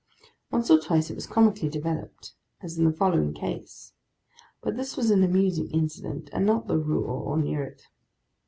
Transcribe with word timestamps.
Once 0.49 0.71
or 0.71 0.79
twice 0.79 1.11
it 1.11 1.15
was 1.15 1.27
comically 1.27 1.69
developed, 1.69 2.33
as 2.59 2.75
in 2.75 2.85
the 2.85 2.91
following 2.91 3.35
case; 3.35 3.93
but 4.63 4.75
this 4.75 4.97
was 4.97 5.11
an 5.11 5.23
amusing 5.23 5.69
incident, 5.69 6.27
and 6.33 6.43
not 6.43 6.65
the 6.65 6.79
rule, 6.79 7.07
or 7.21 7.37
near 7.37 7.63
it. 7.63 7.83